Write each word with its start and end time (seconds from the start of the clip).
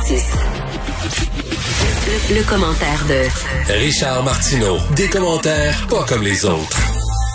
56. 0.00 0.32
Le, 2.30 2.34
le 2.36 2.42
commentaire 2.46 3.02
de 3.08 3.72
Richard 3.72 4.22
Martineau. 4.24 4.76
Des 4.94 5.08
commentaires 5.08 5.86
pas 5.88 6.04
comme 6.06 6.22
les 6.22 6.44
autres. 6.44 6.78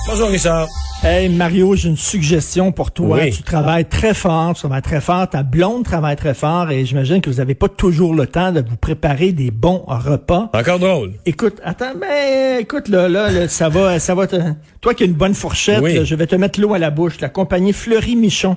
Bonjour 0.08 0.30
Richard. 0.30 0.68
Hey 1.04 1.30
Mario, 1.30 1.76
j'ai 1.76 1.90
une 1.90 1.98
suggestion 1.98 2.72
pour 2.72 2.92
toi. 2.92 3.18
Oui. 3.20 3.32
Tu 3.32 3.42
travailles 3.42 3.86
très 3.86 4.14
fort, 4.14 4.54
tu 4.54 4.60
travailles 4.60 4.84
très 4.84 5.02
fort, 5.02 5.28
ta 5.28 5.42
blonde 5.42 5.86
travaille 5.86 6.16
très 6.16 6.36
fort 6.36 6.70
et 6.70 6.86
j'imagine 6.86 7.20
que 7.22 7.32
vous 7.32 7.38
n'avez 7.38 7.56
pas 7.56 7.68
toujours 7.68 8.14
le 8.14 8.28
temps 8.28 8.52
de 8.52 8.64
vous 8.68 8.76
préparer 8.78 9.32
des 9.32 9.50
bons 9.50 9.84
repas. 9.88 10.52
Encore 10.54 10.78
drôle. 10.78 11.14
Écoute, 11.26 11.60
attends, 11.64 11.94
mais 12.00 12.62
écoute 12.62 12.90
là, 12.90 13.10
là, 13.10 13.32
là, 13.32 13.48
ça 13.48 13.70
va, 13.70 13.98
ça 14.00 14.14
va. 14.14 14.28
Te... 14.28 14.36
Toi 14.82 14.94
qui 14.94 15.02
as 15.02 15.06
une 15.08 15.14
bonne 15.14 15.34
fourchette, 15.34 15.82
Oui. 15.82 15.96
là, 15.96 16.04
je 16.04 16.14
vais 16.14 16.28
te 16.28 16.36
mettre 16.36 16.62
l'eau 16.62 16.76
à 16.76 16.80
la 16.80 16.92
bouche. 16.92 17.20
La 17.22 17.30
compagnie 17.30 17.74
Fleury 17.74 18.16
Michon, 18.16 18.56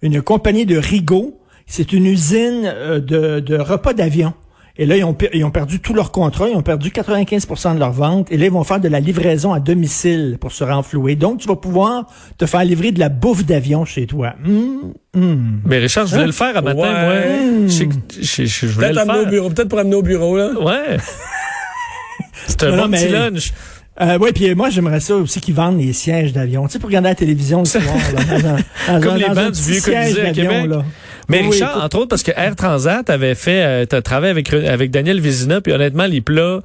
une 0.00 0.22
compagnie 0.22 0.64
de 0.64 0.78
Rigaud, 0.78 1.38
c'est 1.74 1.94
une 1.94 2.04
usine 2.04 2.64
euh, 2.66 3.00
de, 3.00 3.40
de 3.40 3.56
repas 3.56 3.94
d'avion. 3.94 4.34
Et 4.76 4.84
là, 4.86 4.96
ils 4.96 5.04
ont, 5.04 5.16
ils 5.34 5.44
ont 5.44 5.50
perdu 5.50 5.80
tout 5.80 5.92
leur 5.94 6.12
contrat, 6.12 6.48
ils 6.48 6.56
ont 6.56 6.62
perdu 6.62 6.88
95% 6.90 7.74
de 7.74 7.78
leur 7.78 7.92
vente. 7.92 8.30
Et 8.30 8.36
là, 8.36 8.44
ils 8.46 8.50
vont 8.52 8.64
faire 8.64 8.80
de 8.80 8.88
la 8.88 9.00
livraison 9.00 9.52
à 9.54 9.60
domicile 9.60 10.38
pour 10.40 10.52
se 10.52 10.64
renflouer. 10.64 11.14
Donc, 11.14 11.40
tu 11.40 11.48
vas 11.48 11.56
pouvoir 11.56 12.06
te 12.38 12.44
faire 12.46 12.64
livrer 12.64 12.90
de 12.92 12.98
la 12.98 13.08
bouffe 13.10 13.44
d'avion 13.44 13.84
chez 13.84 14.06
toi. 14.06 14.34
Hum, 14.46 14.92
hum. 15.14 15.60
Mais 15.66 15.78
Richard, 15.78 16.06
je 16.06 16.12
voulais 16.14 16.26
le 16.26 16.32
faire 16.32 16.56
à 16.56 16.62
matin, 16.62 16.80
Ouais. 16.80 17.50
moi. 17.60 17.68
Je, 17.68 17.84
que- 17.84 17.94
je, 18.20 18.44
je- 18.44 18.66
je 18.66 18.66
voulais 18.66 18.88
Peut-être 18.90 19.00
amener 19.02 19.18
au 19.18 19.22
faire. 19.22 19.30
bureau, 19.30 19.48
peut-être 19.50 19.68
pour 19.68 19.78
amener 19.78 19.94
au 19.96 20.02
bureau, 20.02 20.36
là. 20.38 20.50
Ouais. 20.58 20.96
C'est 22.46 22.62
un 22.64 22.70
Non, 22.70 22.76
bon 22.76 22.82
non, 22.88 22.90
petit 22.96 23.04
mais- 23.04 23.30
lunch. 23.30 23.52
Euh, 24.00 24.18
ouais, 24.18 24.32
puis 24.32 24.54
moi 24.54 24.70
j'aimerais 24.70 25.00
ça 25.00 25.14
aussi 25.16 25.38
qu'ils 25.42 25.54
vendent 25.54 25.78
les 25.78 25.92
sièges 25.92 26.32
d'avion. 26.32 26.66
Tu 26.66 26.72
sais, 26.72 26.78
pour 26.78 26.88
regarder 26.88 27.10
la 27.10 27.14
télévision 27.14 27.58
le 27.60 27.64
soir. 27.66 27.84
là, 27.84 28.24
dans 28.24 28.46
un- 28.48 28.94
dans 28.94 29.00
Comme 29.02 29.14
un- 29.14 29.16
les 29.18 29.28
bancs 29.28 29.50
du 29.52 29.60
vieux 29.60 29.80
Colisée 29.82 30.20
à 30.22 30.24
d'avion, 30.32 30.32
Québec. 30.50 30.66
là. 30.70 30.84
Mais 31.32 31.40
Oui, 31.40 31.50
Richard, 31.50 31.70
écoute, 31.70 31.82
entre 31.82 31.98
autres, 31.98 32.08
parce 32.08 32.22
que 32.22 32.32
Air 32.36 32.54
Transat 32.56 33.08
avait 33.10 33.34
fait, 33.34 33.64
euh, 33.64 33.86
t'as 33.86 34.02
travaillé 34.02 34.30
avec, 34.30 34.52
avec 34.52 34.90
Daniel 34.90 35.20
Vézina, 35.20 35.60
puis 35.60 35.72
honnêtement, 35.72 36.06
les 36.06 36.20
plats 36.20 36.60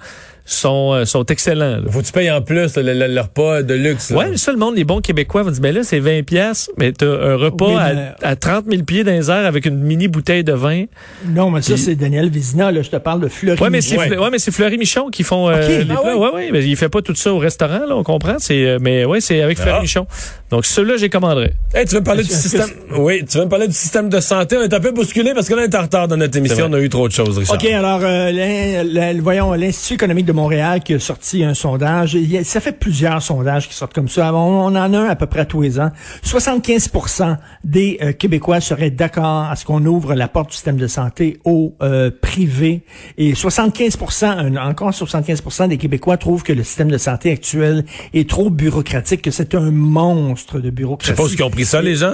sont, 0.50 0.94
euh, 0.94 1.06
sont 1.06 1.26
excellents. 1.26 1.78
là. 1.78 1.92
Faut 1.92 2.00
que 2.02 2.06
tu 2.06 2.12
payes 2.14 2.32
en 2.32 2.42
plus 2.42 2.76
le, 2.78 2.82
le- 2.94 3.08
le 3.14 3.22
repas 3.22 3.62
de 3.64 3.74
luxe. 3.74 4.10
là. 4.12 4.18
Ouais, 4.18 4.30
mais 4.32 4.38
ça, 4.38 4.52
le 4.52 4.58
monde, 4.58 4.76
les 4.78 4.84
bons 4.86 5.02
Québécois 5.02 5.44
vont 5.44 5.52
dire, 5.52 5.62
mais 5.62 5.74
là, 5.74 5.82
c'est 5.84 6.00
20 6.00 6.24
pièces, 6.26 6.70
mais 6.78 6.92
t'as 6.94 7.06
un 7.06 7.36
repas 7.36 7.68
Oui, 7.68 7.76
à, 7.78 7.94
mais- 7.94 8.12
à 8.24 8.36
30 8.36 8.66
000 8.70 8.84
pieds 8.84 9.04
dans 9.04 9.12
les 9.12 9.30
airs 9.30 9.46
avec 9.46 9.66
une 9.66 9.78
mini 9.78 10.08
bouteille 10.08 10.44
de 10.44 10.54
vin. 10.54 10.86
Non, 11.28 11.52
mais 11.52 11.62
ça, 11.62 11.76
c'est 11.78 11.96
Daniel 11.96 12.30
Vizina, 12.30 12.72
là. 12.72 12.82
Je 12.82 12.90
te 12.90 12.96
parle 12.96 13.20
de 13.22 13.28
Fleury. 13.28 13.62
Ouais, 13.62 13.70
mais 13.70 13.82
c'est, 13.82 13.98
Ouais. 13.98 14.10
Mais 14.32 14.40
c'est 14.40 14.52
Fleury 14.52 14.78
Michon 14.78 15.10
qui 15.10 15.24
font 15.24 15.50
euh, 15.50 15.56
Ok, 15.62 15.68
les 15.68 15.82
ah 15.82 15.86
plats. 15.86 16.02
ouais. 16.04 16.14
Ouais, 16.14 16.34
ouais, 16.34 16.50
mais 16.52 16.64
il 16.66 16.76
fait 16.78 16.90
pas 16.90 17.02
tout 17.02 17.16
ça 17.16 17.34
au 17.34 17.38
restaurant, 17.40 17.86
là, 17.88 17.96
on 17.96 18.04
comprend. 18.04 18.36
C'est, 18.40 18.66
euh, 18.66 18.78
mais 18.82 19.04
ouais, 19.06 19.20
c'est 19.22 19.42
avec 19.42 19.58
Fleury 19.58 19.78
Ah. 19.80 19.82
Michon. 19.82 20.08
Donc, 20.50 20.66
ceux-là, 20.66 20.96
j'ai 20.98 21.10
commanderai. 21.10 21.54
Hey, 21.74 21.86
tu 21.86 21.96
veux 21.96 22.00
me 22.00 22.06
parler 22.06 22.24
du 22.24 22.30
système? 22.30 22.70
Oui, 22.98 23.24
tu 23.30 23.38
veux 23.38 23.44
me 23.46 23.50
parler 23.50 23.68
du 23.68 23.74
système 23.74 24.08
de 24.10 24.20
santé? 24.22 24.56
On 24.58 24.62
est 24.62 24.74
un 24.74 24.80
peu 24.80 24.92
bousculé 24.92 25.34
parce 25.34 25.50
que 25.50 25.56
là, 25.56 25.64
on 25.64 25.70
est 25.72 25.76
en 25.76 25.82
retard 25.82 26.08
dans 26.08 26.16
notre 26.18 26.38
émission. 26.38 26.68
On 26.70 26.74
a 26.74 26.80
eu 26.80 26.88
trop 26.90 27.08
de 27.08 27.14
choses, 27.14 27.38
Richard. 27.38 27.56
OK, 27.58 27.66
alors, 27.70 28.00
euh, 28.04 28.32
l'in- 28.32 28.84
l'in- 28.84 29.22
voyons, 29.22 29.54
l'Institut 29.54 29.96
économique 29.96 30.26
de 30.26 30.32
Montréal 30.38 30.82
qui 30.82 30.94
a 30.94 31.00
sorti 31.00 31.44
un 31.44 31.54
sondage. 31.54 32.18
Ça 32.44 32.60
fait 32.62 32.72
plusieurs 32.72 33.22
sondages 33.22 33.68
qui 33.68 33.74
sortent 33.74 33.94
comme 33.94 34.08
ça. 34.08 34.34
On, 34.34 34.66
en 34.68 34.76
a 34.76 34.80
un 34.82 35.10
à 35.10 35.16
peu 35.16 35.26
près 35.26 35.46
tous 35.46 35.62
les 35.62 35.80
ans. 35.80 35.90
75% 36.24 37.38
des 37.64 37.98
euh, 38.02 38.14
Québécois 38.14 38.62
seraient 38.62 38.92
d'accord 38.92 39.46
à 39.50 39.56
ce 39.56 39.66
qu'on 39.66 39.84
ouvre 39.86 40.14
la 40.14 40.28
porte 40.28 40.50
du 40.50 40.56
système 40.56 40.78
de 40.78 40.88
santé 40.88 41.40
au 41.44 41.74
euh, 41.82 42.12
privé. 42.22 42.84
Et 43.18 43.36
75 43.36 43.98
un- 44.24 44.56
encore 44.58 44.94
75 44.94 45.68
des 45.70 45.78
Québécois 45.78 46.18
trouvent 46.18 46.44
que 46.44 46.54
le 46.54 46.64
système 46.64 46.90
de 46.92 46.98
santé 46.98 47.32
actuel 47.32 47.84
est 48.14 48.30
trop 48.30 48.50
bureaucratique, 48.50 49.22
que 49.22 49.32
c'est 49.32 49.56
un 49.56 49.72
monstre 49.72 50.60
de 50.60 50.66
Je 50.66 50.70
bureaucratie. 50.72 51.12
sais 51.12 51.16
pas 51.16 51.24
où 51.24 51.34
ils 51.34 51.44
ont 51.44 51.50
pris 51.50 51.66
ça, 51.66 51.82
les 51.82 51.96
gens? 51.96 52.14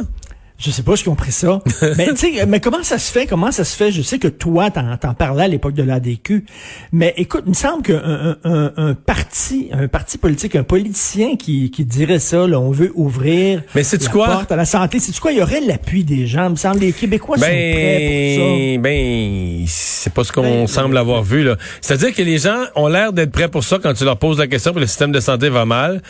Je 0.58 0.72
sais 0.72 0.84
pas 0.84 0.96
ce 0.96 1.04
qu'ils 1.04 1.12
ont 1.12 1.16
pris 1.16 1.32
ça. 1.32 1.60
mais 1.98 2.08
tu 2.14 2.18
sais, 2.38 2.46
mais 2.46 2.60
comment 2.60 2.84
ça 2.84 2.98
se 2.98 3.12
fait? 3.12 3.26
Comment 3.26 3.52
ça 3.52 3.64
se 3.66 3.76
fait? 3.76 3.92
Je 3.92 4.02
sais 4.02 4.20
que 4.20 4.28
toi, 4.28 4.72
t'en, 4.72 4.96
t'en 4.98 5.14
parlais 5.14 5.44
à 5.44 5.48
l'époque 5.48 5.74
de 5.74 5.84
l'ADQ. 5.84 6.46
Mais 6.92 7.14
écoute, 7.18 7.44
il 7.46 7.50
me 7.50 7.56
semble 7.56 7.84
qu'un 7.84 8.38
un, 8.44 8.72
un, 8.78 8.94
parti, 8.94 9.70
un 9.74 9.88
parti 9.88 10.18
politique, 10.18 10.56
un 10.56 10.64
politicien 10.64 11.36
qui, 11.36 11.70
qui 11.72 11.84
dirait 11.86 12.20
ça, 12.20 12.48
là, 12.48 12.60
on 12.60 12.72
veut 12.72 12.92
ouvrir 12.96 13.64
Mais 13.76 13.82
la 13.82 14.10
quoi? 14.10 14.28
porte 14.28 14.52
à 14.52 14.56
la 14.56 14.66
santé. 14.66 15.00
C'est 15.00 15.18
quoi? 15.20 15.32
Il 15.32 15.40
y 15.40 15.42
aurait 15.42 15.62
l'appui 15.62 16.04
des 16.04 16.28
gens. 16.28 16.46
Il 16.46 16.52
me 16.52 16.56
semble 16.56 16.80
les 16.80 16.94
Québécois 16.94 17.38
sont 17.38 17.44
prêts 17.44 18.36
pour 18.38 18.46
ça. 18.46 18.52
Ben, 18.52 18.82
ben, 18.82 19.66
c'est 19.68 20.14
pas 20.14 20.24
ce 20.24 20.32
qu'on 20.32 20.42
Ben, 20.44 20.68
semble 20.68 20.98
avoir 20.98 21.24
vu, 21.24 21.44
là. 21.44 21.58
C'est-à-dire 21.82 22.14
que 22.14 22.22
les 22.22 22.38
gens 22.38 22.64
ont 22.76 22.88
l'air 22.88 23.12
d'être 23.12 23.32
prêts 23.32 23.50
pour 23.50 23.64
ça 23.64 23.80
quand 23.82 23.94
tu 23.94 24.06
leur 24.06 24.18
poses 24.18 24.38
la 24.38 24.48
question 24.48 24.74
que 24.74 24.80
le 24.80 24.88
système 24.88 25.12
de 25.12 25.20
santé 25.20 25.50
va 25.50 25.66
mal. 25.66 26.02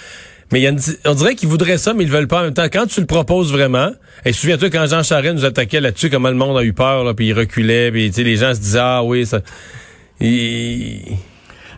Mais 0.52 0.60
il 0.60 0.64
y 0.64 0.68
a 0.68 0.70
une- 0.70 0.80
on 1.06 1.14
dirait 1.16 1.36
qu'ils 1.36 1.50
voudraient 1.50 1.78
ça, 1.78 1.94
mais 1.94 2.04
ils 2.04 2.10
le 2.10 2.14
veulent 2.16 2.28
pas 2.28 2.42
en 2.42 2.44
même 2.44 2.54
temps. 2.54 2.66
Quand 2.72 2.86
tu 2.86 3.00
le 3.00 3.06
proposes 3.08 3.52
vraiment, 3.52 3.90
et 4.26 4.34
souviens-toi 4.34 4.70
quand 4.70 4.86
Jean 4.88 5.02
Charest 5.04 5.36
nous 5.36 5.46
attaquait 5.46 5.82
là-dessus, 5.82 6.10
comment 6.10 6.30
le 6.30 6.36
monde 6.36 6.58
a 6.58 6.64
eu 6.64 6.74
peur, 6.74 7.04
là, 7.04 7.14
puis 7.14 7.28
il 7.28 7.34
reculait, 7.34 7.92
puis 7.92 8.10
tu 8.10 8.16
sais, 8.18 8.24
les 8.24 8.36
gens 8.36 8.54
se 8.54 8.60
disaient 8.60 8.80
ah 8.82 9.04
oui, 9.04 9.26
ça. 9.26 9.40
Il- 10.20 11.18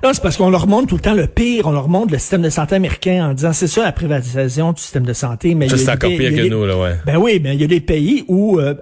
Non, 0.03 0.11
c'est 0.13 0.21
parce 0.21 0.37
qu'on 0.37 0.49
leur 0.51 0.67
montre 0.67 0.87
tout 0.87 0.95
le 0.95 1.01
temps 1.01 1.13
le 1.15 1.25
pire. 1.25 1.65
On 1.65 1.71
leur 1.71 1.87
montre 1.87 2.11
le 2.13 2.19
système 2.19 2.41
de 2.43 2.49
santé 2.49 2.75
américain 2.75 3.29
en 3.29 3.33
disant 3.33 3.53
c'est 3.53 3.65
ça 3.67 3.83
la 3.83 3.91
privatisation 3.91 4.71
du 4.73 4.81
système 4.81 5.03
de 5.05 5.13
santé. 5.13 5.55
Mais 5.55 5.67
Ça, 5.69 5.77
c'est 5.77 5.89
encore 5.89 6.11
pire 6.11 6.31
que 6.35 6.47
nous, 6.47 6.65
là, 6.65 6.77
ouais. 6.77 6.95
Ben 7.07 7.17
oui, 7.17 7.39
mais 7.41 7.55
il 7.55 7.61
y 7.61 7.63
a 7.63 7.67
des 7.67 7.79
pays 7.79 8.23
où, 8.27 8.59
euh, 8.59 8.75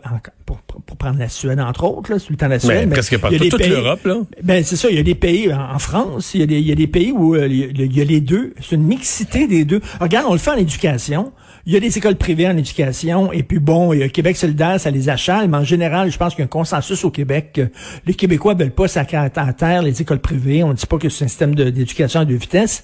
pour- 0.46 0.58
pour 0.64 0.82
prendre 1.03 1.19
la 1.19 1.30
Suède 1.30 1.59
entre 1.59 1.84
autres, 1.84 2.12
là, 2.12 2.18
le 2.30 2.36
temps 2.38 2.47
la 2.47 2.59
Suède. 2.59 2.78
Ben, 2.81 2.90
mais 2.90 2.94
presque 2.94 3.18
partout, 3.18 3.38
toute 3.50 3.68
l'Europe, 3.68 4.06
là. 4.06 4.16
Ben 4.41 4.64
c'est 4.64 4.75
ça, 4.78 4.90
il 4.90 4.96
y 4.96 5.00
a 5.00 5.03
des 5.03 5.16
pays 5.16 5.53
en, 5.53 5.75
en 5.75 5.80
France, 5.80 6.31
il 6.34 6.40
y, 6.40 6.44
a 6.44 6.47
des, 6.47 6.59
il 6.59 6.68
y 6.68 6.72
a 6.72 6.75
des 6.75 6.88
pays 6.88 7.12
où 7.12 7.36
euh, 7.36 7.47
il 7.47 7.96
y 7.96 8.02
a- 8.02 8.03
les 8.06 8.22
deux, 8.22 8.53
c'est 8.62 8.75
une 8.75 8.84
mixité 8.84 9.47
des 9.47 9.66
deux. 9.66 9.81
Regarde, 10.00 10.25
on 10.30 10.34
le 10.34 10.40
fait 10.40 10.52
en 10.52 10.56
éducation. 10.58 11.31
Il 11.66 11.72
y 11.74 11.78
a 11.78 11.80
des 11.80 11.97
écoles 11.97 12.16
privées 12.18 12.47
en 12.47 12.58
éducation, 12.58 13.31
et 13.31 13.41
puis 13.44 13.59
bon, 13.59 13.94
il 13.94 14.00
y 14.00 14.03
a 14.03 14.09
Québec 14.09 14.36
solidaire, 14.36 14.80
ça 14.81 14.91
les 14.91 15.08
achale, 15.08 15.47
mais 15.47 15.58
en 15.58 15.64
général, 15.64 16.12
je 16.12 16.18
pense 16.18 16.34
qu'il 16.36 16.40
y 16.40 16.44
a 16.44 16.46
un 16.46 16.47
consensus 16.50 17.06
au 17.06 17.09
Québec 17.09 17.52
que 17.53 17.70
les 18.06 18.14
Québécois 18.14 18.53
veulent 18.53 18.72
pas 18.72 18.90
sacrer 18.90 19.16
à 19.18 19.30
terre 19.30 19.81
les 19.81 20.02
écoles 20.02 20.20
privées. 20.20 20.62
On 20.64 20.70
ne 20.70 20.74
dit 20.74 20.85
pas 20.85 20.97
que 20.97 21.08
c'est 21.08 21.24
un 21.24 21.28
système 21.30 21.56
d'éducation 21.56 22.20
à 22.20 22.25
deux 22.25 22.35
vitesses. 22.35 22.84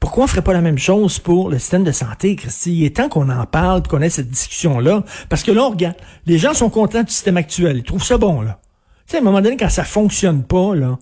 Pourquoi 0.00 0.24
on 0.24 0.26
ferait 0.28 0.42
pas 0.42 0.52
la 0.52 0.60
même 0.60 0.78
chose 0.78 1.18
pour 1.18 1.48
le 1.48 1.58
système 1.58 1.82
de 1.82 1.90
santé, 1.90 2.36
Christy? 2.36 2.72
Il 2.72 2.84
est 2.84 2.96
temps 2.96 3.08
qu'on 3.08 3.28
en 3.30 3.46
parle, 3.46 3.82
qu'on 3.82 4.00
ait 4.00 4.10
cette 4.10 4.30
discussion-là. 4.30 5.02
Parce 5.28 5.42
que 5.42 5.50
là, 5.50 5.64
on 5.64 5.70
regarde, 5.70 5.96
les 6.26 6.38
gens 6.38 6.54
sont 6.54 6.70
contents 6.70 7.02
du 7.02 7.10
système 7.10 7.36
actuel. 7.36 7.78
Ils 7.78 7.82
trouvent 7.82 8.04
ça 8.04 8.16
bon, 8.16 8.40
là. 8.40 8.60
Tu 9.06 9.12
sais, 9.12 9.16
à 9.16 9.20
un 9.20 9.24
moment 9.24 9.40
donné, 9.40 9.56
quand 9.56 9.70
ça 9.70 9.84
fonctionne 9.84 10.44
pas, 10.44 10.74
là, 10.74 10.98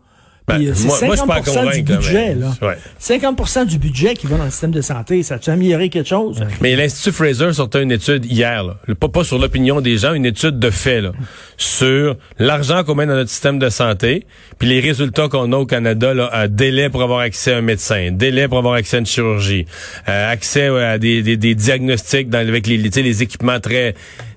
Ben, 0.49 0.65
euh, 0.65 0.73
c'est 0.75 0.87
moi- 0.87 0.99
moi, 1.03 1.17
je 1.17 1.51
50 1.51 1.73
du 1.75 1.83
budget, 1.83 2.35
là. 2.37 2.55
ouais. 2.63 2.77
50 3.01 3.67
du 3.67 3.79
budget 3.79 4.15
qui 4.15 4.29
va 4.29 4.37
dans 4.39 4.45
le 4.45 4.51
système 4.51 4.71
de 4.71 4.81
santé, 4.81 5.25
ça 5.25 5.35
a-tu 5.35 5.51
amélioré 5.51 5.89
quelque 5.89 6.09
chose? 6.09 6.41
Mais 6.61 6.77
l'Institut 6.77 7.11
Fraser 7.11 7.53
sortait 7.53 7.83
une 7.83 7.91
étude 7.91 8.25
hier, 8.25 8.63
là, 8.63 8.77
pas, 8.95 9.09
pas 9.09 9.25
sur 9.25 9.39
l'opinion 9.39 9.81
des 9.81 9.99
gens, 9.99 10.15
une 10.15 10.25
étude 10.27 10.61
de 10.61 10.71
fait 10.71 11.01
là, 11.01 11.11
sur 11.57 12.17
l'argent 12.39 12.85
qu'on 12.85 12.95
met 12.95 13.07
dans 13.07 13.15
notre 13.15 13.31
système 13.31 13.59
de 13.59 13.69
santé, 13.71 14.25
puis 14.59 14.69
les 14.69 14.81
résultats 14.81 15.29
qu'on 15.29 15.53
a 15.53 15.57
au 15.57 15.67
Canada, 15.67 16.15
là, 16.15 16.29
à 16.33 16.47
délai 16.47 16.91
pour 16.91 17.03
avoir 17.03 17.21
accès 17.21 17.53
à 17.53 17.57
un 17.57 17.63
médecin, 17.63 18.11
délai 18.13 18.47
pour 18.47 18.59
avoir 18.59 18.75
accès 18.75 18.99
à 18.99 19.01
une 19.01 19.07
chirurgie, 19.07 19.67
euh, 20.09 20.31
accès 20.33 20.69
à 20.69 20.99
des, 20.99 21.23
des, 21.23 21.37
des 21.37 21.57
diagnostics 21.57 22.31
dans, 22.31 22.39
avec 22.39 22.69
les, 22.69 22.77
les, 22.77 23.23
équipements 23.23 23.59
très 23.61 23.95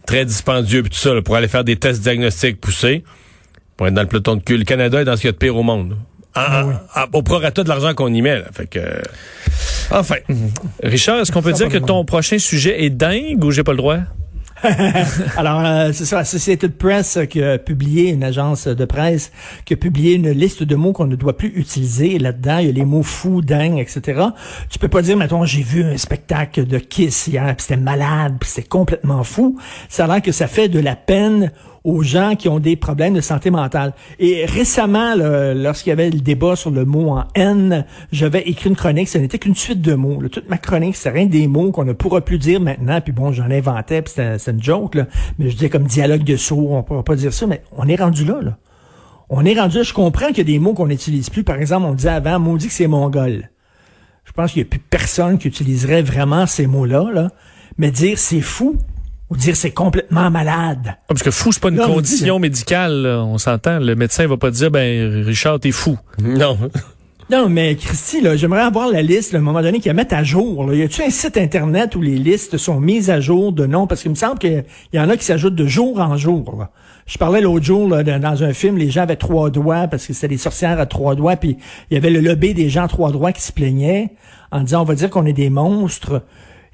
très 0.08 0.26
dispendieux, 0.26 0.82
puis 0.82 0.90
tout 0.90 0.98
ça, 0.98 1.14
là, 1.14 1.22
pour 1.22 1.36
aller 1.36 1.48
faire 1.48 1.64
des 1.64 1.76
tests 1.76 2.02
diagnostiques 2.02 2.60
poussés, 2.60 3.04
pour 3.80 3.88
être 3.88 3.94
dans 3.94 4.02
le 4.02 4.10
peloton 4.10 4.36
de 4.36 4.42
cul. 4.44 4.58
Le 4.58 4.66
Canada 4.66 5.00
est 5.00 5.06
dans 5.06 5.16
ce 5.16 5.22
qu'il 5.22 5.30
y 5.30 5.30
a 5.30 5.32
de 5.32 5.38
pire 5.38 5.56
au 5.56 5.64
monde. 5.64 5.96
En- 6.36 6.42
en- 6.42 6.72
en- 6.74 7.06
au 7.14 7.22
prorata 7.22 7.64
de 7.64 7.70
l'argent 7.70 7.94
qu'on 7.94 8.14
y 8.14 8.22
met. 8.22 8.40
Là. 8.40 8.46
Fait 8.52 8.68
que, 8.68 8.78
euh, 8.80 9.02
enfin. 9.92 10.16
Richard, 10.84 11.20
est-ce 11.22 11.32
qu'on 11.32 11.42
peut 11.42 11.54
dire 11.54 11.70
que 11.70 11.78
de 11.78 11.86
ton 11.86 12.04
prochain 12.04 12.38
sujet 12.40 12.84
est 12.84 12.90
dingue 12.90 13.42
ou 13.42 13.52
j'ai 13.52 13.64
pas 13.64 13.72
le 13.72 13.78
droit? 13.78 14.00
Alors, 15.38 15.62
euh, 15.66 15.92
c'est 15.94 16.04
ça, 16.04 16.20
Associated 16.20 16.74
Press 16.74 17.16
euh, 17.16 17.24
qui 17.24 17.42
a 17.42 17.58
publié, 17.58 18.10
une 18.10 18.26
agence 18.26 18.68
de 18.68 18.84
presse, 18.84 19.32
qui 19.64 19.76
a 19.76 19.78
publié 19.78 20.16
une 20.16 20.32
liste 20.32 20.64
de 20.64 20.76
mots 20.76 20.92
qu'on 20.92 21.08
ne 21.08 21.16
doit 21.16 21.38
plus 21.38 21.54
utiliser. 21.56 22.20
Là-dedans, 22.20 22.58
il 22.58 22.66
y 22.66 22.70
a 22.70 22.74
les 22.74 22.84
mots 22.84 23.02
fou, 23.02 23.42
dingue, 23.42 23.80
etc. 23.80 24.22
Tu 24.70 24.78
peux 24.78 24.90
pas 24.90 25.02
dire, 25.02 25.16
mettons, 25.16 25.46
j'ai 25.46 25.62
vu 25.62 25.86
un 25.86 25.96
spectacle 25.96 26.66
de 26.68 26.78
Kiss 26.78 27.28
hier, 27.28 27.46
puis 27.56 27.66
c'était 27.68 27.78
malade, 27.80 28.36
puis 28.42 28.50
c'était 28.50 28.68
complètement 28.68 29.24
fou. 29.24 29.58
Ça 29.88 30.04
a 30.04 30.08
l'air 30.08 30.22
que 30.22 30.34
ça 30.34 30.48
fait 30.48 30.68
de 30.68 30.80
la 30.82 30.98
peine 30.98 31.54
aux 31.84 32.04
gens 32.04 32.36
qui 32.36 32.50
ont 32.50 32.60
des 32.60 32.76
problèmes 32.76 33.14
de 33.14 33.22
santé 33.22 33.50
mentale. 33.52 33.94
Et 34.20 34.46
récemment, 34.46 35.16
lorsqu'il 35.16 35.90
y 35.90 35.94
avait 35.94 36.10
le 36.10 36.20
débat 36.20 36.56
sur 36.56 36.72
le 36.72 36.86
mot 36.86 37.12
en 37.12 37.26
N, 37.36 37.86
j'avais 38.12 38.42
écrit 38.42 38.70
une 38.70 38.76
chronique, 38.76 39.10
ce 39.10 39.18
n'était 39.18 39.40
qu'une 39.40 39.56
suite 39.56 39.82
de 39.82 39.94
mots. 39.94 40.22
Toute 40.30 40.50
ma 40.50 40.58
chronique, 40.58 40.96
c'est 40.96 41.10
rien 41.10 41.26
des 41.26 41.48
mots 41.48 41.72
qu'on 41.72 41.86
ne 41.86 41.94
pourra 41.94 42.22
plus 42.22 42.38
dire 42.38 42.60
maintenant. 42.60 43.02
Puis 43.02 43.14
bon, 43.14 43.32
j'en 43.32 43.50
inventais, 43.50 44.02
puis 44.02 44.14
c'est 44.16 44.52
une 44.52 44.62
joke, 44.62 44.96
là. 44.96 45.08
mais 45.38 45.50
je 45.50 45.56
disais 45.56 45.70
comme 45.70 45.84
dialogue 45.86 46.24
de 46.24 46.36
sourds, 46.36 46.72
on 46.72 46.84
pourra 46.84 47.04
pas 47.04 47.16
dire 47.16 47.34
ça, 47.34 47.48
mais 47.48 47.62
on 47.78 47.88
est 47.88 47.96
rendu 47.96 48.26
là. 48.26 48.42
là. 48.42 48.58
On 49.30 49.46
est 49.46 49.60
rendu 49.60 49.78
là, 49.78 49.84
je 49.84 49.94
comprends 49.94 50.28
qu'il 50.28 50.40
y 50.40 50.42
a 50.42 50.44
des 50.46 50.60
mots 50.60 50.74
qu'on 50.74 50.88
n'utilise 50.88 51.30
plus. 51.30 51.44
Par 51.44 51.58
exemple, 51.58 51.86
on 51.86 51.94
disait 51.94 52.10
avant, 52.10 52.40
maudit 52.40 52.68
que 52.68 52.74
c'est 52.74 52.88
mongol. 52.88 53.50
Je 54.26 54.32
pense 54.32 54.52
qu'il 54.52 54.62
n'y 54.62 54.68
a 54.68 54.70
plus 54.70 54.80
personne 54.80 55.38
qui 55.38 55.48
utiliserait 55.48 56.02
vraiment 56.02 56.46
ces 56.46 56.68
mots-là, 56.68 57.10
là. 57.12 57.30
mais 57.78 57.92
dire 57.92 58.18
c'est 58.18 58.42
fou 58.42 58.78
ou 59.30 59.38
dire 59.38 59.56
c'est 59.56 59.72
complètement 59.72 60.32
malade. 60.32 60.96
Ah, 60.96 60.96
parce 61.10 61.24
que 61.24 61.32
fou, 61.32 61.52
c'est 61.52 61.62
pas 61.62 61.70
une 61.70 61.76
Non, 61.76 61.94
condition 61.94 62.40
médicale, 62.40 63.02
là, 63.04 63.24
on 63.24 63.38
s'entend. 63.38 63.80
Le 63.80 63.96
médecin 63.96 64.28
va 64.28 64.38
pas 64.38 64.52
dire, 64.52 64.72
ben, 64.72 65.24
Richard, 65.26 65.60
t'es 65.60 65.72
fou. 65.72 65.98
Non. 66.22 66.58
Non, 67.32 67.48
mais 67.48 67.76
Christy, 67.76 68.22
là, 68.22 68.36
j'aimerais 68.36 68.62
avoir 68.62 68.90
la 68.90 69.04
liste, 69.04 69.34
là, 69.34 69.38
à 69.38 69.42
un 69.42 69.46
moment 69.46 69.62
donné, 69.62 69.80
qu'elle 69.80 69.96
mette 69.96 70.14
à 70.14 70.24
jour. 70.24 70.66
Là. 70.66 70.74
Y 70.74 70.82
a-tu 70.82 71.04
un 71.04 71.12
site 71.12 71.38
Internet 71.38 71.96
où 71.96 72.02
les 72.02 72.18
listes 72.18 72.58
sont 72.58 72.80
mises 72.80 73.12
à 73.12 73.20
jour 73.20 73.52
de 73.52 73.68
noms? 73.68 73.86
Parce 73.86 74.02
qu'il 74.02 74.10
me 74.10 74.16
semble 74.16 74.40
qu'il 74.40 74.64
y 74.94 75.00
en 75.00 75.08
a 75.10 75.16
qui 75.16 75.26
s'ajoutent 75.26 75.54
de 75.54 75.68
jour 75.68 76.00
en 76.00 76.18
jour. 76.18 76.56
Là. 76.58 76.72
Je 77.06 77.18
parlais 77.18 77.42
l'autre 77.42 77.66
jour 77.66 77.88
là, 77.88 78.04
dans 78.04 78.44
un 78.44 78.54
film, 78.54 78.78
les 78.78 78.90
gens 78.92 79.02
avaient 79.02 79.16
trois 79.16 79.50
doigts 79.50 79.88
parce 79.88 80.06
que 80.06 80.14
c'était 80.14 80.28
des 80.28 80.38
sorcières 80.38 80.80
à 80.80 80.86
trois 80.86 81.16
doigts, 81.16 81.36
puis 81.36 81.58
il 81.90 81.96
y 81.96 81.98
avait 81.98 82.12
le 82.12 82.20
lobby 82.20 82.54
des 82.54 82.70
gens 82.70 82.86
à 82.86 82.88
trois 82.88 83.12
doigts 83.12 83.32
qui 83.32 83.42
se 83.42 83.52
plaignaient 83.52 84.10
en 84.52 84.62
disant 84.62 84.82
on 84.82 84.86
va 84.86 84.94
dire 84.94 85.10
qu'on 85.10 85.26
est 85.26 85.34
des 85.34 85.50
monstres. 85.50 86.24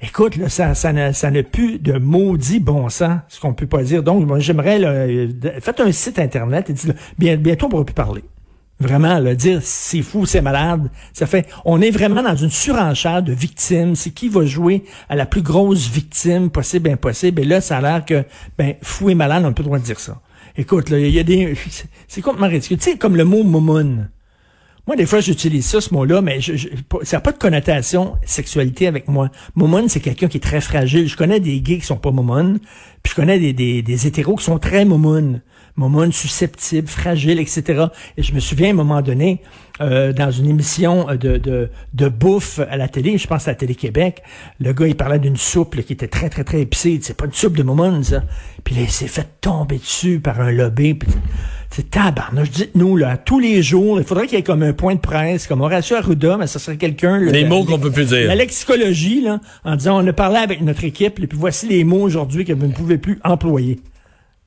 Écoute, 0.02 0.36
là, 0.36 0.48
ça, 0.48 0.74
ça 0.74 0.92
n'a 0.92 1.12
ça 1.12 1.30
plus 1.50 1.78
de 1.78 1.94
maudit 1.94 2.60
bon 2.60 2.88
sens, 2.90 3.20
ce 3.28 3.40
qu'on 3.40 3.54
peut 3.54 3.66
pas 3.66 3.82
dire. 3.82 4.02
Donc, 4.02 4.26
moi, 4.26 4.38
j'aimerais, 4.40 4.78
euh, 4.84 5.28
faites 5.60 5.80
un 5.80 5.90
site 5.90 6.18
internet 6.18 6.68
et 6.68 6.74
dites, 6.74 6.94
bien, 7.18 7.36
bientôt 7.36 7.66
on 7.66 7.68
pourra 7.70 7.84
plus 7.84 7.94
parler. 7.94 8.22
Vraiment, 8.78 9.18
le 9.20 9.34
dire 9.34 9.60
c'est 9.62 10.02
fou, 10.02 10.26
c'est 10.26 10.42
malade, 10.42 10.90
ça 11.14 11.24
fait, 11.24 11.48
on 11.64 11.80
est 11.80 11.90
vraiment 11.90 12.22
dans 12.22 12.36
une 12.36 12.50
surenchère 12.50 13.22
de 13.22 13.32
victimes. 13.32 13.96
C'est 13.96 14.10
qui 14.10 14.28
va 14.28 14.44
jouer 14.44 14.84
à 15.08 15.16
la 15.16 15.24
plus 15.24 15.40
grosse 15.40 15.88
victime 15.88 16.50
possible, 16.50 16.90
impossible? 16.90 17.40
Et 17.40 17.44
là, 17.44 17.62
ça 17.62 17.78
a 17.78 17.80
l'air 17.80 18.04
que, 18.04 18.24
ben, 18.58 18.74
fou 18.82 19.08
et 19.08 19.14
malade, 19.14 19.44
on 19.46 19.52
peut 19.54 19.64
pas 19.64 19.78
dire 19.78 19.98
ça. 19.98 20.20
Écoute, 20.58 20.90
là, 20.90 20.98
il 20.98 21.08
y 21.08 21.18
a 21.18 21.22
des, 21.22 21.54
c'est 22.08 22.20
complètement 22.20 22.48
ridicule. 22.48 22.76
Tu 22.76 22.90
sais, 22.90 22.98
comme 22.98 23.16
le 23.16 23.24
mot 23.24 23.42
momoun. 23.42 24.10
Moi, 24.86 24.94
des 24.94 25.06
fois, 25.06 25.18
j'utilise 25.18 25.66
ça, 25.66 25.80
ce 25.80 25.92
mot-là, 25.92 26.22
mais 26.22 26.38
ça 26.40 27.16
n'a 27.16 27.20
pas 27.20 27.32
de 27.32 27.38
connotation 27.38 28.16
sexualité 28.24 28.86
avec 28.86 29.08
moi. 29.08 29.30
Momon, 29.56 29.88
c'est 29.88 29.98
quelqu'un 29.98 30.28
qui 30.28 30.36
est 30.36 30.40
très 30.40 30.60
fragile. 30.60 31.08
Je 31.08 31.16
connais 31.16 31.40
des 31.40 31.60
gays 31.60 31.78
qui 31.78 31.86
sont 31.86 31.96
pas 31.96 32.12
momon, 32.12 32.60
puis 33.02 33.10
je 33.10 33.14
connais 33.16 33.40
des, 33.40 33.82
des, 33.82 34.06
hétéros 34.06 34.36
qui 34.36 34.44
sont 34.44 34.60
très 34.60 34.84
momon. 34.84 35.40
Momon, 35.74 36.12
susceptible, 36.12 36.86
fragile, 36.86 37.40
etc. 37.40 37.86
Et 38.16 38.22
je 38.22 38.32
me 38.32 38.38
souviens, 38.38 38.68
à 38.68 38.70
un 38.70 38.74
moment 38.74 39.02
donné, 39.02 39.42
euh, 39.80 40.12
dans 40.12 40.30
une 40.30 40.48
émission 40.48 41.06
de, 41.16 41.36
de, 41.92 42.08
bouffe 42.08 42.60
à 42.60 42.76
la 42.76 42.86
télé, 42.86 43.18
je 43.18 43.26
pense 43.26 43.48
à 43.48 43.50
la 43.50 43.54
Télé-Québec, 43.56 44.22
le 44.60 44.72
gars, 44.72 44.86
il 44.86 44.94
parlait 44.94 45.18
d'une 45.18 45.36
soupe 45.36 45.82
qui 45.82 45.94
était 45.94 46.06
très, 46.06 46.30
très, 46.30 46.44
très 46.44 46.60
épicée. 46.60 47.00
C'est 47.02 47.16
pas 47.16 47.26
une 47.26 47.32
soupe 47.32 47.56
de 47.56 47.64
momon, 47.64 48.04
ça. 48.04 48.22
Puis 48.62 48.76
là, 48.76 48.82
il 48.82 48.90
s'est 48.90 49.08
fait 49.08 49.26
tomber 49.40 49.78
dessus 49.78 50.20
par 50.20 50.40
un 50.40 50.52
lobby. 50.52 50.96
C'est 51.76 51.90
tabarnouche. 51.90 52.50
Dites-nous, 52.52 52.96
là, 52.96 53.18
tous 53.18 53.38
les 53.38 53.62
jours, 53.62 54.00
il 54.00 54.06
faudrait 54.06 54.26
qu'il 54.26 54.38
y 54.38 54.40
ait 54.40 54.42
comme 54.42 54.62
un 54.62 54.72
point 54.72 54.94
de 54.94 54.98
presse, 54.98 55.46
comme 55.46 55.60
Horacio 55.60 55.96
Arruda, 55.96 56.38
mais 56.38 56.46
ça 56.46 56.58
serait 56.58 56.78
quelqu'un... 56.78 57.18
Les 57.18 57.44
mots 57.44 57.64
qu'on 57.66 57.78
peut 57.78 57.90
plus 57.90 58.06
dire. 58.06 58.28
La 58.28 58.34
lexicologie, 58.34 59.20
là, 59.20 59.40
en 59.62 59.76
disant, 59.76 60.02
on 60.02 60.06
a 60.06 60.12
parlé 60.14 60.38
avec 60.38 60.62
notre 60.62 60.84
équipe, 60.84 61.20
et 61.22 61.26
puis 61.26 61.36
voici 61.38 61.68
les 61.68 61.84
mots 61.84 62.00
aujourd'hui 62.00 62.46
que 62.46 62.54
vous 62.54 62.66
ne 62.66 62.72
pouvez 62.72 62.96
plus 62.96 63.20
employer. 63.24 63.78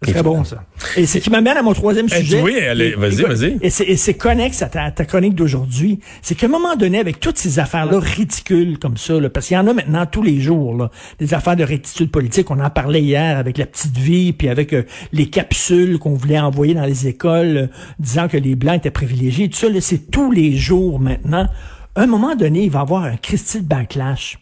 C'est 0.02 0.14
très 0.14 0.24
bon, 0.24 0.46
ça. 0.46 0.64
Et 0.96 1.06
c'est 1.06 1.20
qui 1.20 1.30
m'amène 1.30 1.58
à 1.58 1.62
mon 1.62 1.74
troisième 1.74 2.08
eh, 2.10 2.20
sujet. 2.22 2.42
Oui, 2.42 2.58
allez, 2.58 2.92
vas-y, 2.96 3.22
vas-y. 3.24 3.58
Et 3.62 3.98
c'est 3.98 4.14
connexe 4.14 4.62
à 4.62 4.68
ta, 4.68 4.92
ta 4.92 5.04
chronique 5.04 5.36
d'aujourd'hui. 5.36 6.00
C'est 6.22 6.36
qu'à 6.36 6.46
un 6.46 6.50
moment 6.50 6.78
donné, 6.78 7.00
avec 7.00 7.20
toutes 7.20 7.38
ces 7.38 7.60
affaires-là 7.60 8.00
ridicules 8.00 8.80
comme 8.80 8.96
ça, 8.96 9.20
là, 9.20 9.30
parce 9.30 9.48
qu'il 9.48 9.56
y 9.56 9.60
en 9.60 9.68
a 9.68 9.74
maintenant 9.74 10.06
tous 10.06 10.24
les 10.24 10.40
jours, 10.40 10.74
là, 10.74 10.90
des 11.20 11.34
affaires 11.34 11.58
de 11.58 11.66
rectitude 11.66 12.12
politique. 12.12 12.50
On 12.50 12.60
en 12.62 12.70
parlait 12.70 13.02
hier 13.02 13.38
avec 13.38 13.58
la 13.58 13.66
petite 13.66 13.98
vie, 13.98 14.32
puis 14.32 14.48
avec 14.48 14.72
euh, 14.72 14.84
les 15.12 15.30
capsules 15.30 16.00
qu'on 16.00 16.14
voulait 16.14 16.40
envoyer 16.40 16.74
dans 16.74 16.86
les 16.86 17.08
écoles, 17.08 17.58
euh, 17.58 17.68
disant 18.00 18.30
que 18.30 18.38
les 18.38 18.56
Blancs 18.56 18.78
étaient 18.78 18.92
privilégiés. 18.92 19.50
Tout 19.50 19.58
ça, 19.58 19.68
c'est 19.82 20.10
tous 20.10 20.32
les 20.32 20.56
jours 20.56 21.02
maintenant. 21.02 21.48
À 21.96 22.02
un 22.04 22.08
moment 22.08 22.36
donné, 22.38 22.64
il 22.64 22.72
va 22.72 22.80
y 22.80 22.82
avoir 22.84 23.04
un 23.04 23.18
Christy 23.18 23.60
backlash 23.60 24.38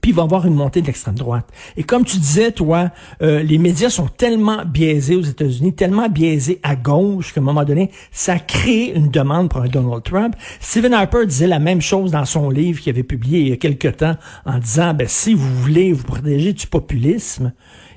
puis 0.00 0.10
il 0.10 0.14
va 0.14 0.22
y 0.22 0.24
avoir 0.24 0.46
une 0.46 0.54
montée 0.54 0.80
de 0.80 0.86
l'extrême 0.86 1.14
droite. 1.14 1.46
Et 1.76 1.82
comme 1.82 2.04
tu 2.04 2.18
disais, 2.18 2.52
toi, 2.52 2.90
euh, 3.22 3.42
les 3.42 3.58
médias 3.58 3.90
sont 3.90 4.08
tellement 4.08 4.64
biaisés 4.64 5.16
aux 5.16 5.22
États-Unis, 5.22 5.74
tellement 5.74 6.08
biaisés 6.08 6.60
à 6.62 6.76
gauche 6.76 7.32
qu'à 7.32 7.40
un 7.40 7.44
moment 7.44 7.64
donné, 7.64 7.90
ça 8.10 8.38
crée 8.38 8.92
une 8.94 9.10
demande 9.10 9.48
pour 9.48 9.60
un 9.60 9.68
Donald 9.68 10.02
Trump. 10.02 10.34
Stephen 10.60 10.94
Harper 10.94 11.26
disait 11.26 11.46
la 11.46 11.58
même 11.58 11.80
chose 11.80 12.10
dans 12.10 12.24
son 12.24 12.50
livre 12.50 12.80
qu'il 12.80 12.90
avait 12.90 13.02
publié 13.02 13.40
il 13.40 13.48
y 13.48 13.52
a 13.52 13.56
quelque 13.56 13.88
temps 13.88 14.16
en 14.44 14.58
disant, 14.58 14.94
ben, 14.94 15.08
si 15.08 15.34
vous 15.34 15.54
voulez 15.62 15.92
vous 15.92 16.04
protéger 16.04 16.52
du 16.52 16.66
populisme, 16.66 17.52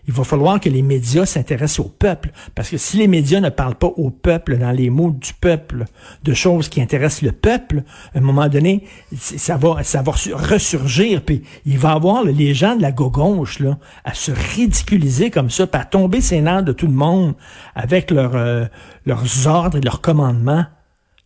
il 0.09 0.15
va 0.15 0.23
falloir 0.23 0.59
que 0.59 0.69
les 0.69 0.81
médias 0.81 1.27
s'intéressent 1.27 1.85
au 1.85 1.89
peuple. 1.89 2.31
Parce 2.55 2.71
que 2.71 2.77
si 2.77 2.97
les 2.97 3.07
médias 3.07 3.41
ne 3.41 3.49
parlent 3.49 3.75
pas 3.75 3.91
au 3.95 4.09
peuple, 4.09 4.57
dans 4.57 4.71
les 4.71 4.89
mots 4.89 5.11
du 5.11 5.35
peuple, 5.35 5.85
de 6.23 6.33
choses 6.33 6.67
qui 6.67 6.81
intéressent 6.81 7.21
le 7.21 7.31
peuple, 7.31 7.83
à 8.15 8.17
un 8.17 8.21
moment 8.21 8.47
donné, 8.47 8.85
ça 9.15 9.55
va, 9.57 9.83
ça 9.83 10.01
va 10.01 10.11
ressurgir. 10.11 11.21
Puis 11.21 11.43
il 11.67 11.77
va 11.77 11.91
avoir 11.91 12.23
les 12.23 12.55
gens 12.55 12.75
de 12.75 12.81
la 12.81 12.91
gauche 12.91 13.59
là, 13.59 13.77
à 14.03 14.15
se 14.15 14.31
ridiculiser 14.31 15.29
comme 15.29 15.51
ça, 15.51 15.67
puis 15.67 15.79
à 15.79 15.85
tomber 15.85 16.21
ses 16.21 16.41
nerfs 16.41 16.63
de 16.63 16.73
tout 16.73 16.87
le 16.87 16.93
monde 16.93 17.35
avec 17.75 18.11
euh, 18.11 18.65
leurs 19.05 19.45
ordres 19.47 19.77
et 19.77 19.81
leurs 19.81 20.01
commandements. 20.01 20.65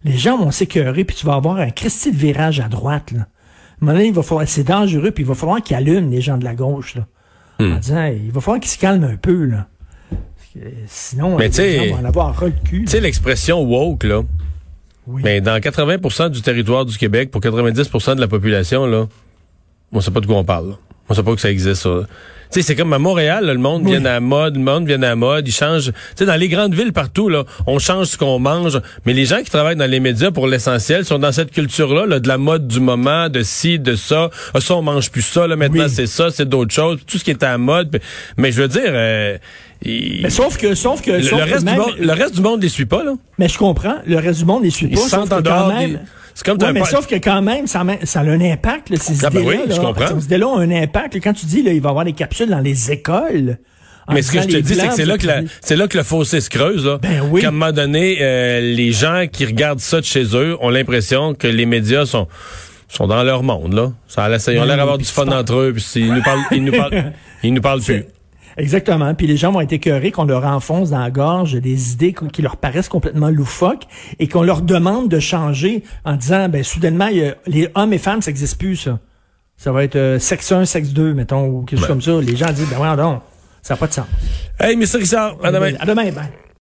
Les 0.04 0.18
gens 0.18 0.38
vont 0.38 0.52
s'écœurer, 0.52 1.06
puis 1.06 1.16
tu 1.16 1.26
vas 1.26 1.36
avoir 1.36 1.56
un 1.56 1.70
Christi 1.70 2.12
de 2.12 2.18
virage 2.18 2.60
à 2.60 2.68
droite. 2.68 3.14
Là. 3.14 3.28
À 3.88 4.04
il 4.04 4.12
va 4.12 4.24
falloir, 4.24 4.46
c'est 4.46 4.66
dangereux, 4.66 5.12
puis 5.12 5.24
il 5.24 5.28
va 5.28 5.36
falloir 5.36 5.62
qu'ils 5.62 5.78
allument 5.78 6.10
les 6.10 6.20
gens 6.20 6.38
de 6.38 6.44
la 6.44 6.54
gauche. 6.54 6.96
Là. 6.96 7.08
Hmm. 7.64 7.80
il 8.26 8.32
va 8.32 8.42
falloir 8.42 8.60
qu'il 8.60 8.72
se 8.72 8.78
calme 8.78 9.04
un 9.04 9.16
peu, 9.16 9.46
là. 9.46 9.68
Sinon, 10.88 11.38
mais 11.38 11.60
euh, 11.60 11.92
on 11.92 11.96
va 11.96 12.02
en 12.02 12.06
avoir 12.06 12.36
ras 12.36 12.46
le 12.46 12.54
cul. 12.64 12.82
Tu 12.82 12.88
sais, 12.88 13.00
l'expression 13.00 13.64
woke, 13.64 14.04
là. 14.04 14.22
Mais 15.08 15.42
dans 15.42 15.58
80% 15.58 16.30
du 16.30 16.42
territoire 16.42 16.86
du 16.86 16.98
Québec, 16.98 17.32
pour 17.32 17.42
90% 17.42 18.16
de 18.16 18.22
la 18.22 18.28
population, 18.28 18.86
là, 18.86 19.08
on 19.92 20.00
sait 20.00 20.12
pas 20.12 20.20
de 20.20 20.28
quoi 20.28 20.38
on 20.38 20.44
parle. 20.44 20.76
On 21.10 21.14
sait 21.14 21.24
pas 21.24 21.36
que 21.36 21.42
ça 21.42 21.52
existe, 21.52 21.84
ça. 21.84 22.08
Tu 22.54 22.62
sais, 22.62 22.68
c'est 22.68 22.76
comme 22.76 22.94
à 22.94 23.00
Montréal, 23.00 23.48
le 23.48 23.58
monde 23.58 23.84
vient 23.84 24.06
à 24.06 24.14
la 24.14 24.20
mode, 24.20 24.58
le 24.58 24.62
monde 24.62 24.86
vient 24.86 25.02
à 25.02 25.08
la 25.08 25.16
mode, 25.16 25.48
ils 25.48 25.52
changent. 25.52 25.88
Tu 25.88 25.94
sais, 26.18 26.26
dans 26.28 26.36
les 26.36 26.50
grandes 26.50 26.76
villes 26.76 26.94
partout, 26.94 27.28
là, 27.28 27.46
on 27.66 27.80
change 27.80 28.08
ce 28.08 28.18
qu'on 28.18 28.38
mange. 28.38 28.80
Mais 29.08 29.14
les 29.14 29.26
gens 29.26 29.42
qui 29.42 29.50
travaillent 29.50 29.76
dans 29.76 29.90
les 29.90 30.00
médias, 30.00 30.30
pour 30.30 30.46
l'essentiel, 30.46 31.04
sont 31.04 31.18
dans 31.18 31.32
cette 31.32 31.52
culture-là, 31.52 32.06
là, 32.06 32.20
de 32.20 32.28
la 32.28 32.38
mode 32.38 32.68
du 32.68 32.80
moment, 32.80 33.28
de 33.28 33.42
ci, 33.42 33.80
de 33.80 33.96
ça. 33.96 34.30
Ah, 34.54 34.60
ça, 34.60 34.76
on 34.76 34.84
mange 34.84 35.10
plus 35.10 35.24
ça, 35.24 35.48
là, 35.48 35.56
maintenant, 35.56 35.88
c'est 35.90 36.06
ça, 36.06 36.30
c'est 36.30 36.48
d'autres 36.48 36.74
choses. 36.74 37.00
Tout 37.08 37.18
ce 37.18 37.24
qui 37.24 37.32
est 37.32 37.42
à 37.42 37.54
la 37.54 37.58
mode. 37.58 38.00
Mais 38.38 38.52
je 38.52 38.62
veux 38.62 38.68
dire... 38.68 38.84
Euh, 38.86 39.38
mais 39.86 40.30
sauf 40.30 40.56
que, 40.58 40.76
sauf 40.76 41.02
que, 41.02 41.12
le, 41.12 41.44
reste 41.44 41.66
du 41.66 41.76
monde, 41.76 41.96
le 42.00 42.14
reste 42.14 42.36
du 42.36 42.42
monde 42.42 42.62
les 42.62 42.70
suit 42.70 42.86
pas 42.86 43.04
là. 43.04 43.16
Mais 43.38 43.50
je 43.50 43.58
comprends, 43.58 43.96
le 44.06 44.18
reste 44.18 44.40
du 44.40 44.46
monde 44.46 44.64
les 44.64 44.70
suit 44.70 44.88
pas. 44.88 45.02
Ils 45.02 45.44
dehors. 45.44 45.74
Même, 45.74 46.00
c'est 46.34 46.46
comme 46.46 46.58
ouais, 46.62 46.74
mais 46.74 46.86
sauf 46.86 47.08
que 47.08 47.16
quand 47.16 47.42
même, 47.42 47.68
ça, 47.68 47.84
ça 48.04 48.22
a 48.22 48.24
un 48.24 48.42
impact, 48.42 48.90
là, 48.90 48.98
ces 49.00 49.24
ah 49.24 49.30
ben 49.30 49.42
idées-là. 49.42 49.62
oui, 49.66 49.74
je 49.74 49.80
comprends. 49.80 50.08
Ces 50.20 50.26
idées-là 50.26 50.48
ont 50.48 50.58
un 50.58 50.72
impact. 50.72 51.20
Quand 51.22 51.34
tu 51.34 51.46
dis, 51.46 51.62
là, 51.62 51.74
il 51.74 51.82
va 51.82 51.90
y 51.90 51.92
avoir 51.92 52.06
des 52.06 52.14
capsules 52.14 52.50
dans 52.50 52.60
les 52.60 52.92
écoles. 52.92 53.58
Mais 54.12 54.22
ce 54.22 54.32
que 54.32 54.42
je 54.42 54.48
te 54.48 54.58
dis, 54.58 54.76
c'est 54.76 54.88
que 54.88 54.96
c'est 54.96 55.06
là 55.06 55.18
que 55.18 55.28
c'est 55.62 55.76
là 55.76 55.88
que 55.88 55.98
le 55.98 56.04
fossé 56.04 56.42
se 56.42 56.50
creuse, 56.50 56.86
là. 56.86 56.98
Ben 57.02 57.22
oui. 57.32 57.42
Qu'à 57.42 57.50
un 57.50 57.52
moment 57.52 57.72
donné, 57.72 58.18
euh, 58.22 58.60
les 58.60 58.92
gens 58.92 59.26
qui 59.32 59.46
regardent 59.46 59.80
ça 59.80 60.02
de 60.02 60.06
chez 60.06 60.24
eux 60.36 60.58
ont 60.60 60.70
l'impression 60.70 61.34
que 61.34 61.48
les 61.48 61.66
médias 61.66 62.06
sont 62.06 62.28
sont 62.90 63.08
dans 63.08 63.24
leur 63.24 63.44
monde, 63.44 63.74
là. 63.74 63.92
Ça, 64.08 64.28
ils 64.52 64.60
ont 64.60 64.66
l'air 64.66 64.78
d'avoir 64.78 64.98
du 64.98 65.06
fun 65.06 65.28
entre 65.28 65.56
eux, 65.56 65.74
puis 65.74 65.84
ils 65.96 66.14
nous 66.14 66.22
parlent, 66.22 66.44
ils 66.52 66.64
nous 66.64 66.72
parlent, 66.72 67.14
ils 67.44 67.54
nous 67.54 67.62
parlent 67.62 67.82
plus. 67.82 68.06
Exactement. 68.58 69.14
Puis 69.16 69.28
les 69.28 69.38
gens 69.38 69.52
vont 69.52 69.62
être 69.62 69.74
écœurés 69.74 70.12
qu'on 70.12 70.26
leur 70.26 70.46
enfonce 70.46 70.92
dans 70.92 71.00
la 71.00 71.12
gorge 71.12 71.54
des 71.54 71.94
idées 71.94 72.14
qui 72.32 72.42
leur 72.42 72.58
paraissent 72.58 72.90
complètement 72.90 73.30
loufoques 73.30 73.88
et 74.20 74.28
qu'on 74.28 74.44
leur 74.44 74.62
demande 74.62 75.10
de 75.10 75.20
changer 75.20 75.84
en 76.06 76.16
disant, 76.16 76.50
ben 76.50 76.64
soudainement, 76.64 77.10
les 77.48 77.70
hommes 77.76 77.94
et 77.94 77.98
femmes, 77.98 78.22
ça 78.22 78.32
n'existe 78.32 78.58
plus, 78.60 78.76
ça. 78.76 79.00
Ça 79.56 79.72
va 79.72 79.84
être 79.84 79.96
euh, 79.96 80.20
sexe 80.20 80.52
1, 80.52 80.66
sexe 80.66 80.90
2, 80.90 81.14
mettons, 81.14 81.46
ou 81.46 81.62
quelque 81.64 81.80
chose 81.80 81.88
comme 81.88 82.02
ça. 82.02 82.20
Les 82.20 82.36
gens 82.36 82.52
disent, 82.52 82.70
ben 82.70 82.80
ouais, 82.80 82.96
non, 82.96 83.22
ça 83.62 83.76
n'a 83.76 83.78
pas 83.78 83.88
de 83.88 83.94
sens. 83.94 84.08
Hey, 84.60 84.76
Mr. 84.76 84.98
Richard, 84.98 85.38
à 85.44 85.52
demain. 85.52 85.74
À 85.80 85.86
demain, 85.86 86.12
ben. 86.12 86.28